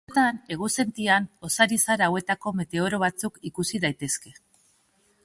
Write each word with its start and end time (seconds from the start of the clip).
Batzuetan, 0.09 0.37
egunsentian, 0.53 1.27
ozar-izar 1.49 2.03
hauetako 2.07 2.53
meteoro 2.63 3.01
batzuk 3.05 3.39
ikusi 3.51 3.83
daitezke. 3.85 4.35